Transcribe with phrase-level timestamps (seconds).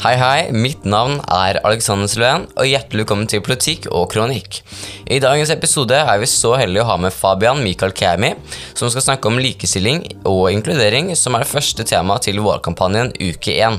[0.00, 0.46] Hei, hei.
[0.56, 4.62] Mitt navn er Alexander Sløen, og hjertelig velkommen til Politikk og kronikk.
[5.12, 8.30] I dagens episode er vi så heldige å ha med Fabian Michael Kami,
[8.72, 13.58] som skal snakke om likestilling og inkludering, som er det første temaet til vårkampanjen Uke
[13.58, 13.76] 1.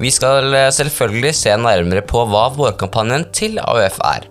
[0.00, 4.24] Vi skal eh, selvfølgelig se nærmere på hva vårkampanjen til AUF er.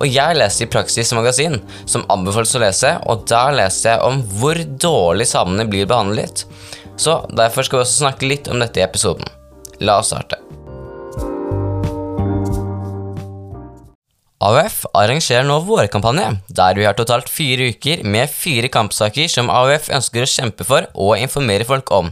[0.00, 4.24] Og jeg leste i Praksis magasin, som anbefales å lese, og der leste jeg om
[4.40, 6.46] hvor dårlig samene blir behandlet.
[6.96, 9.28] Så derfor skal vi også snakke litt om dette i episoden.
[9.84, 10.40] La oss starte.
[14.40, 19.90] AUF arrangerer nå vårkampanje, der vi har totalt fire uker med fire kampsaker som AUF
[19.92, 22.08] ønsker å kjempe for og informere folk om.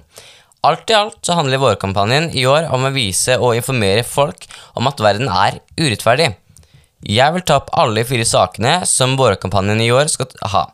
[0.69, 4.45] Alt i alt så handler vårkampanjen i år om å vise og informere folk
[4.77, 6.35] om at verden er urettferdig.
[7.01, 10.67] Jeg vil ta opp alle fire sakene som vårkampanjen i år skal ha,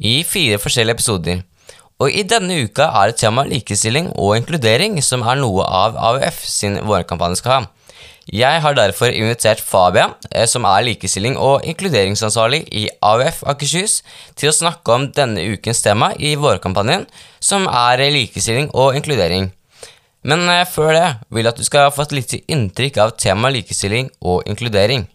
[0.00, 1.44] i fire forskjellige episoder.
[2.00, 6.40] Og i denne uka er det tema likestilling og inkludering som er noe av AUF
[6.48, 7.62] sin vårkampanje skal ha.
[8.30, 14.02] Jeg har derfor invitert Fabian, eh, som er likestilling- og inkluderingsansvarlig i AUF Akershus,
[14.36, 17.06] til å snakke om denne ukens tema i vårkampanjen,
[17.40, 19.50] som er likestilling og inkludering.
[20.22, 23.54] Men eh, før det vil jeg at du skal få et lite inntrykk av temaet
[23.58, 25.08] likestilling og inkludering.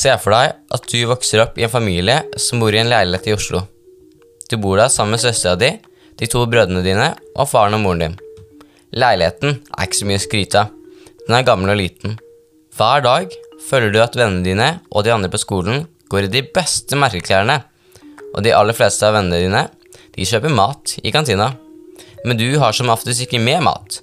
[0.00, 3.26] Se for deg at du vokser opp i en familie som bor i en leilighet
[3.28, 3.66] i Oslo.
[4.48, 5.74] Du bor der sammen med søstera di,
[6.16, 8.16] de to brødrene dine og faren og moren din.
[8.96, 10.72] Leiligheten er ikke så mye å skryte av.
[11.26, 12.16] Den er gammel og liten.
[12.78, 13.36] Hver dag
[13.68, 17.60] føler du at vennene dine og de andre på skolen går i de beste merkeklærne,
[18.32, 19.66] og de aller fleste av vennene dine
[20.16, 21.52] de kjøper mat i kantina.
[22.24, 24.00] Men du har som oftest ikke med mat.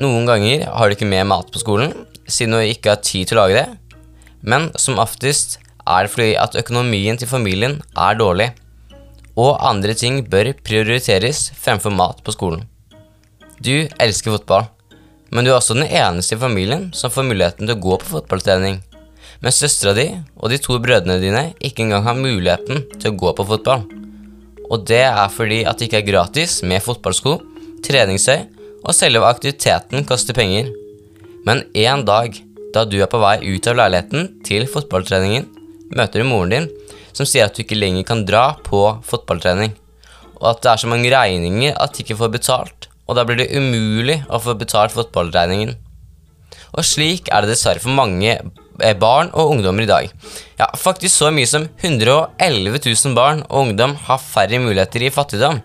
[0.00, 1.96] Noen ganger har du ikke med mat på skolen,
[2.28, 3.68] siden du ikke har tid til å lage det,
[4.42, 8.50] men som oftest er det fordi at økonomien til familien er dårlig,
[9.38, 12.66] og andre ting bør prioriteres fremfor mat på skolen.
[13.60, 14.68] Du elsker fotball,
[15.30, 18.10] men du er også den eneste i familien som får muligheten til å gå på
[18.16, 18.80] fotballtrening,
[19.40, 23.32] mens søstera di og de to brødrene dine ikke engang har muligheten til å gå
[23.38, 23.86] på fotball.
[24.70, 27.38] Og det er fordi at det ikke er gratis med fotballsko,
[27.86, 28.46] treningsøy
[28.84, 30.70] og selve aktiviteten koster penger.
[31.46, 32.36] Men en dag
[32.74, 35.48] da du er på vei ut av leiligheten til fotballtreningen,
[35.96, 36.68] møter du moren din,
[37.16, 39.74] som sier at du ikke lenger kan dra på fotballtrening,
[40.40, 43.40] og at det er så mange regninger at du ikke får betalt, og da blir
[43.40, 45.74] det umulig å få betalt fotballregningen.
[46.70, 50.12] Og slik er det dessverre for mange eh, barn og ungdommer i dag.
[50.60, 55.58] Ja, faktisk så mye som 111 000 barn og ungdom har færre muligheter i fattigdom.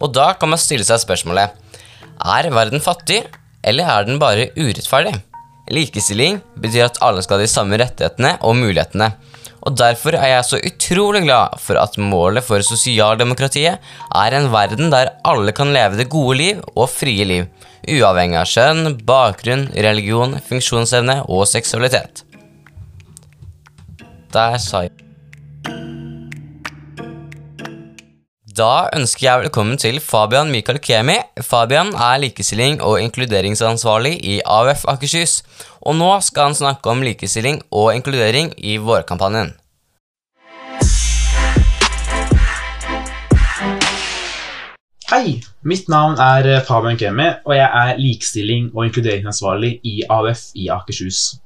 [0.00, 1.52] Og da kan man stille seg spørsmålet
[2.18, 3.24] Er verden fattig,
[3.62, 5.18] eller er den bare urettferdig?
[5.74, 9.10] Likestilling betyr at alle skal ha de samme rettighetene og mulighetene.
[9.66, 13.82] Og Derfor er jeg så utrolig glad for at målet for sosialdemokratiet
[14.22, 17.50] er en verden der alle kan leve det gode liv og frie liv,
[17.88, 22.24] uavhengig av kjønn, bakgrunn, religion, funksjonsevne og seksualitet.
[24.32, 24.94] Der sa jeg
[28.58, 31.14] Da ønsker jeg velkommen til Fabian Mikael Kemi.
[31.46, 35.42] Fabian er likestilling- og inkluderingsansvarlig i AUF Akershus,
[35.80, 39.52] og nå skal han snakke om likestilling og inkludering i vårkampanjen.
[45.12, 50.66] Hei, mitt navn er Fabian Kemi, og jeg er likestilling- og inkluderingsansvarlig i AUF i
[50.68, 51.36] Akershus.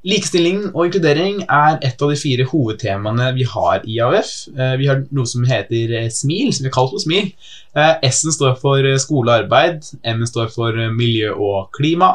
[0.00, 4.30] Likestilling og inkludering er et av de fire hovedtemaene vi har i AUF.
[4.54, 7.28] Eh, vi har noe som heter eh, SMIL, som vi har kalt for SMIL.
[7.76, 12.14] Eh, S-en står for skole og arbeid, M-en står for miljø og klima.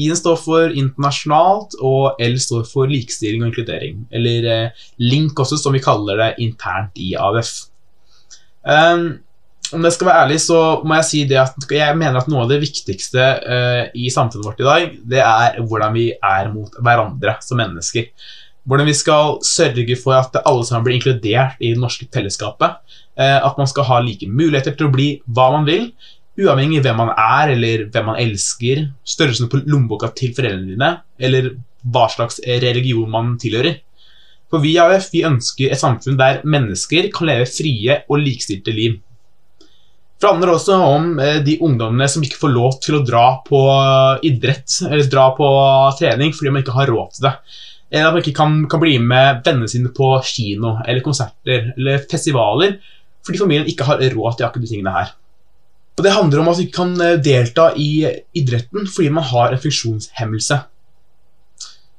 [0.00, 4.02] I-en står for internasjonalt, og L står for likestilling og inkludering.
[4.10, 7.52] Eller LINK også, som vi kaller det internt i AUF.
[9.76, 12.44] Om jeg skal være ærlig, så må jeg si det at jeg mener at noe
[12.44, 16.78] av det viktigste uh, i samfunnet vårt i dag, det er hvordan vi er mot
[16.78, 18.10] hverandre som mennesker.
[18.68, 22.80] Hvordan vi skal sørge for at alle sammen blir inkludert i det norske fellesskapet.
[23.18, 25.90] Uh, at man skal ha like muligheter til å bli hva man vil,
[26.40, 30.92] uavhengig av hvem man er eller hvem man elsker, størrelsen på lommeboka til foreldrene dine,
[31.20, 31.52] eller
[31.92, 33.80] hva slags religion man tilhører.
[34.52, 38.74] For vi i AUF vi ønsker et samfunn der mennesker kan leve frie og likestilte
[38.76, 38.98] liv.
[40.22, 43.58] Det handler også om eh, de ungdommene som ikke får lov til å dra på
[44.22, 45.48] idrett eller dra på
[45.98, 47.32] trening fordi man ikke har råd til det.
[47.90, 52.06] Eller at man ikke kan, kan bli med vennene sine på kino eller konserter eller
[52.06, 52.78] festivaler
[53.26, 55.10] fordi familien ikke har råd til akkurat de tingene her.
[55.98, 57.90] Og Det handler om at man ikke kan eh, delta i
[58.38, 60.60] idretten fordi man har en funksjonshemmelse.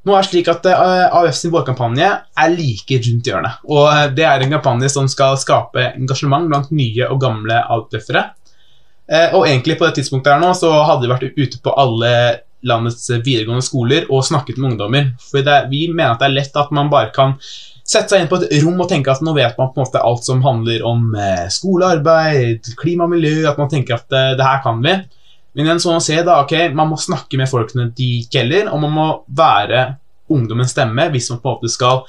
[0.04, 2.08] Nå er det slik at eh, AUF sin vårkampanje
[2.44, 3.60] er like rundt hjørnet.
[3.72, 8.32] Og eh, Det er en kampanje som skal skape engasjement blant nye og gamle AUF-ere.
[9.36, 12.12] Og egentlig på det tidspunktet her nå så hadde vi vært ute på alle
[12.64, 15.10] landets videregående skoler og snakket med ungdommer.
[15.22, 17.36] For det, vi mener at det er lett at man bare kan
[17.84, 20.04] sette seg inn på et rom og tenke at nå vet man på en måte
[20.08, 24.48] alt som handler om eh, skolearbeid, klima og miljø, at man tenker at eh, det
[24.48, 24.96] her kan vi.
[25.54, 28.70] Men igjen så må man se da, ok, man må snakke med folkene de gjelder,
[28.74, 29.84] og man må være
[30.34, 32.06] ungdommens stemme hvis man på en måte skal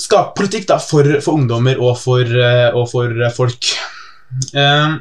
[0.00, 3.70] skape politikk da, for, for ungdommer og for, eh, og for folk.
[4.56, 5.00] Um,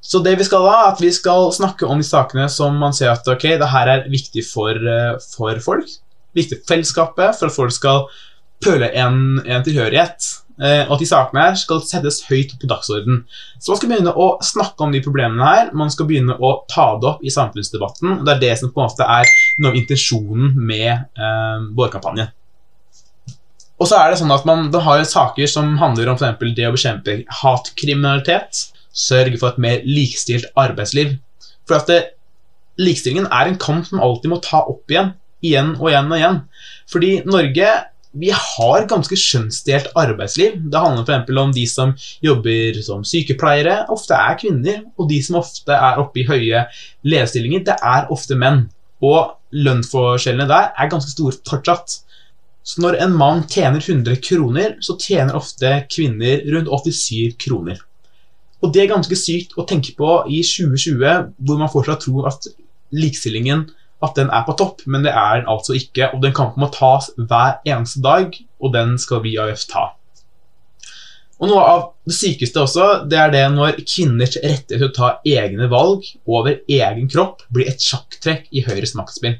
[0.00, 2.96] så det vi skal da, er at vi skal snakke om de sakene som man
[2.96, 4.80] ser at ok, det her er viktig for,
[5.36, 6.00] for folk
[6.36, 8.06] viktig for fellesskapet, for at folk skal
[8.64, 10.28] føle en, en tilhørighet.
[10.60, 13.22] Eh, og at de sakene her skal settes høyt på dagsorden.
[13.58, 15.70] Så man skal begynne å snakke om de problemene her.
[15.76, 18.18] Man skal begynne å ta det opp i samfunnsdebatten.
[18.18, 22.34] og Det er det som på en måte er noe av intensjonen med eh, vårkampanjen.
[23.80, 26.74] Og så er det sånn at Man har saker som handler om for det å
[26.74, 28.66] bekjempe hatkriminalitet.
[28.92, 31.16] Sørge for et mer likestilt arbeidsliv.
[31.64, 32.00] For at det,
[32.80, 35.10] Likestillingen er en kamp som alltid må ta opp igjen
[35.44, 36.38] igjen og igjen og igjen.
[36.90, 37.70] Fordi Norge
[38.10, 40.56] vi har ganske kjønnsdelt arbeidsliv.
[40.66, 41.36] Det handler f.eks.
[41.42, 41.92] om de som
[42.24, 44.82] jobber som sykepleiere, ofte er kvinner.
[44.98, 46.64] Og de som ofte er oppe i høye
[47.06, 48.64] lederstillinger, det er ofte menn.
[49.00, 52.00] Og lønnsforskjellene der er ganske store fortsatt.
[52.66, 57.78] Så når en mann tjener 100 kroner, så tjener ofte kvinner rundt 87 kroner.
[58.60, 62.50] Og det er ganske sykt å tenke på i 2020, hvor man fortsatt tror at
[62.90, 63.68] likestillingen
[64.00, 66.10] at den er på topp, men det er den altså ikke.
[66.14, 69.90] Og den kampen må tas hver eneste dag, og den skal vi i AUF ta.
[71.40, 75.12] Og Noe av det sykeste også, det er det når kvinners rettighet til å ta
[75.24, 79.38] egne valg over egen kropp blir et sjakktrekk i Høyres maktspill.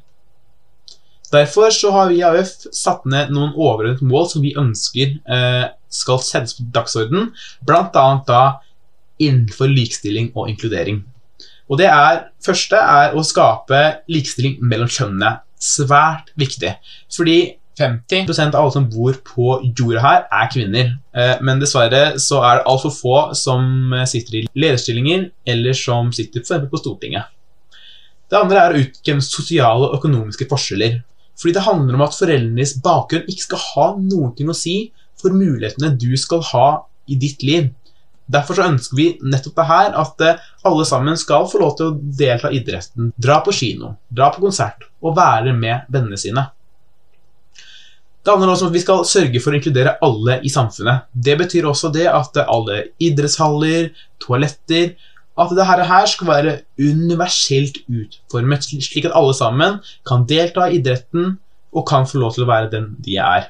[1.31, 5.67] Derfor så har vi i AUF satt ned noen overordnede mål som vi ønsker eh,
[5.93, 7.31] skal settes på dagsorden,
[7.69, 8.07] bl.a.
[8.27, 8.43] da
[9.21, 11.05] innenfor likestilling og inkludering.
[11.71, 13.81] Og det er, første er å skape
[14.11, 15.39] likestilling mellom kjønnene.
[15.61, 16.73] Svært viktig.
[17.15, 17.39] Fordi
[17.81, 20.95] 50% av alle som bor på jorda her, er kvinner.
[21.15, 26.45] Eh, men dessverre så er det altfor få som sitter i lederstillinger, eller som sitter
[26.47, 27.31] for på Stortinget.
[28.31, 31.01] Det andre er å utjevne sosiale og økonomiske forskjeller.
[31.41, 34.77] Fordi det handler om at foreldrenes bakgrunn ikke skal ha noe å si
[35.21, 36.67] for mulighetene du skal ha
[37.11, 37.71] i ditt liv.
[38.31, 41.91] Derfor så ønsker vi nettopp det her, at eh, alle sammen skal få lov til
[41.91, 43.11] å delta i idretten.
[43.19, 46.47] Dra på kino, dra på konsert og være med vennene sine.
[48.21, 51.07] Det handler også om at vi skal sørge for å inkludere alle i samfunnet.
[51.11, 54.97] Det betyr også det at alle idrettshaller, toaletter
[55.41, 61.39] At dette her skal være universelt utformet, slik at alle sammen kan delta i idretten
[61.73, 63.47] og kan få lov til å være den de er.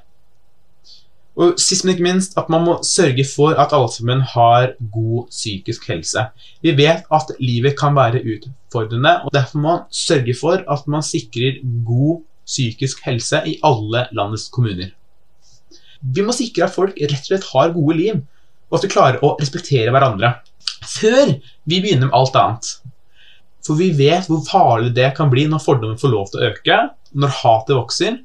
[1.41, 5.31] Og sist, men ikke minst, at man må sørge for at alle sammen har god
[5.33, 6.27] psykisk helse.
[6.61, 11.07] Vi vet at livet kan være utfordrende, og derfor må man sørge for at man
[11.07, 14.93] sikrer god psykisk helse i alle landets kommuner.
[16.01, 18.21] Vi må sikre at folk rett og slett har gode liv,
[18.71, 20.35] og at vi klarer å respektere hverandre.
[20.85, 22.71] Før vi begynner med alt annet.
[23.65, 26.79] For vi vet hvor farlig det kan bli når fordommen får lov til å øke,
[27.13, 28.21] når hatet vokser,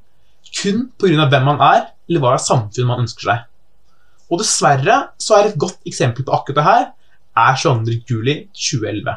[0.56, 1.28] kun pga.
[1.32, 3.46] hvem man er, eller hva slags samfunn man ønsker seg.
[4.32, 6.86] Og dessverre så er et godt eksempel på akkurat det her
[7.46, 8.00] er 22.
[8.10, 9.16] juli 2011.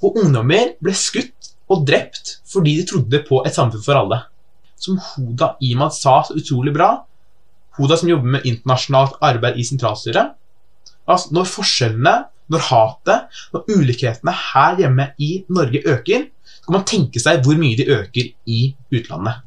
[0.00, 4.22] Hvor ungdommer ble skutt og drept fordi de trodde på et samfunn for alle.
[4.82, 6.90] Som Hoda Imad sa så utrolig bra,
[7.78, 10.34] Hoda som jobber med internasjonalt arbeid i sentralstyret,
[11.08, 12.16] altså når forskjellene,
[12.52, 17.56] når hatet, når ulikhetene her hjemme i Norge øker, så kan man tenke seg hvor
[17.56, 18.60] mye de øker i
[18.92, 19.40] utlandet.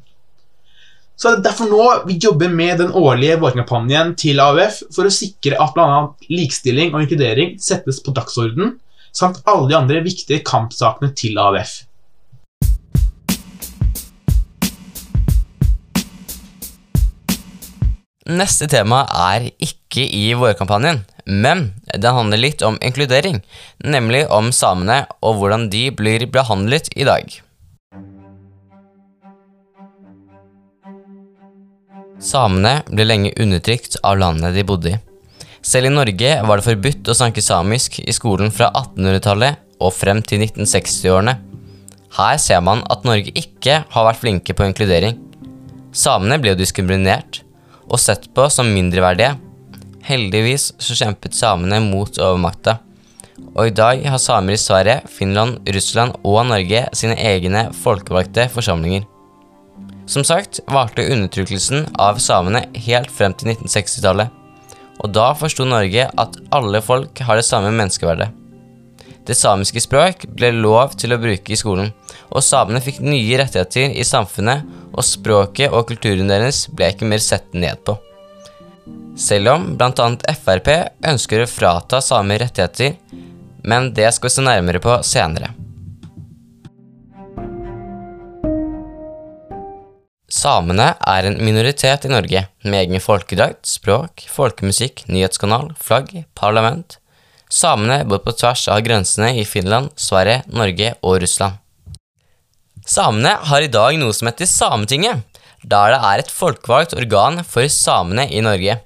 [1.16, 5.12] Så det er derfor nå vi jobber med den årlige vårkampanjen til AUF for å
[5.12, 6.02] sikre at bl.a.
[6.28, 8.74] likestilling og inkludering settes på dagsorden,
[9.16, 11.78] samt alle de andre viktige kampsakene til AUF.
[18.26, 23.40] Neste tema er ikke i vårkampanjen, men den handler litt om inkludering,
[23.80, 27.45] nemlig om samene og hvordan de blir behandlet i dag.
[32.22, 35.00] Samene ble lenge undertrykt av landet de bodde i.
[35.66, 40.22] Selv i Norge var det forbudt å snakke samisk i skolen fra 1800-tallet og frem
[40.24, 41.34] til 1960-årene.
[42.16, 45.18] Her ser man at Norge ikke har vært flinke på inkludering.
[45.96, 47.42] Samene ble jo diskriminert
[47.86, 49.34] og sett på som mindreverdige.
[50.06, 52.78] Heldigvis så kjempet samene mot overmakta,
[53.56, 59.04] og i dag har samer i Sverige, Finland, Russland og Norge sine egne folkevalgte forsamlinger.
[60.06, 64.30] Som sagt varte undertrykkelsen av samene helt frem til 1960-tallet,
[65.02, 68.30] og da forsto Norge at alle folk har det samme menneskeverdet.
[69.26, 71.90] Det samiske språk ble lov til å bruke i skolen,
[72.30, 74.62] og samene fikk nye rettigheter i samfunnet,
[74.96, 77.98] og språket og kulturen deres ble ikke mer sett ned på.
[79.18, 80.08] Selv om bl.a.
[80.38, 80.70] Frp
[81.10, 82.94] ønsker å frata samer rettigheter,
[83.66, 85.55] men det skal vi se nærmere på senere.
[90.36, 96.98] Samene er en minoritet i Norge, med egen folkedrakt, språk, folkemusikk, nyhetskanal, flagg, parlament.
[97.48, 101.56] Samene bor på tvers av grensene i Finland, Sverige, Norge og Russland.
[102.86, 105.24] Samene har i dag noe som heter Sametinget,
[105.64, 108.76] der det er et folkevalgt organ for samene i Norge.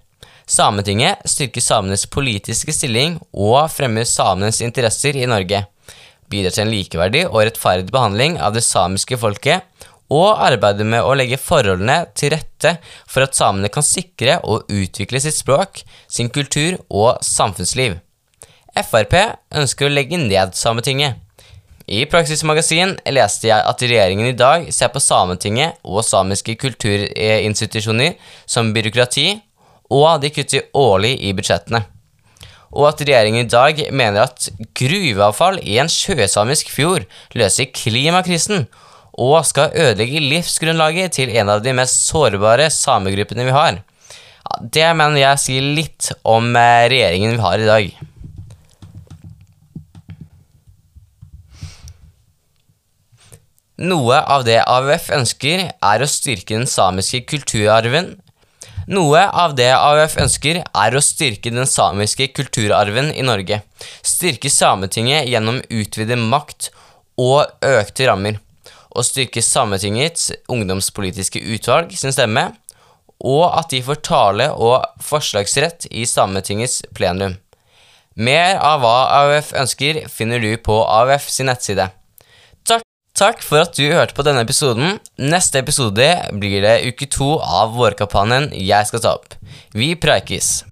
[0.50, 5.64] Sametinget styrker samenes politiske stilling og fremmer samenes interesser i Norge,
[6.30, 9.66] bidrar til en likeverdig og rettferdig behandling av det samiske folket,
[10.11, 12.76] og arbeider med å legge forholdene til rette
[13.07, 18.00] for at samene kan sikre og utvikle sitt språk, sin kultur og samfunnsliv.
[18.75, 19.17] Frp
[19.57, 21.19] ønsker å legge ned Sametinget.
[21.90, 28.14] I Praksismagasin leste jeg at regjeringen i dag ser på Sametinget og samiske kulturinstitusjoner
[28.47, 29.40] som byråkrati,
[29.90, 31.83] og de kutter årlig i budsjettene.
[32.71, 34.47] Og at regjeringen i dag mener at
[34.79, 38.69] gruveavfall i en sjøsamisk fjord løser klimakrisen
[39.19, 43.83] og skal ødelegge livsgrunnlaget til en av de mest sårbare samegruppene vi har.
[44.61, 47.93] Det mener jeg sier litt om eh, regjeringen vi har i dag.
[53.81, 58.11] Noe av det AUF ønsker, er å styrke den samiske kulturarven.
[58.93, 63.62] Noe av det AUF ønsker, er å styrke den samiske kulturarven i Norge.
[64.05, 66.69] Styrke Sametinget gjennom utvidet makt
[67.17, 68.37] og økte rammer.
[68.90, 72.50] Og styrke Sametingets ungdomspolitiske utvalg sin stemme.
[73.20, 77.37] Og at de får tale og forslagsrett i Sametingets plenum.
[78.16, 81.90] Mer av hva AUF ønsker, finner du på AUF sin nettside.
[83.20, 84.97] Takk for at du hørte på denne episoden.
[85.20, 86.06] Neste episode
[86.40, 89.37] blir det uke to av vårkampanjen jeg skal ta opp.
[89.76, 90.70] Vi preikes!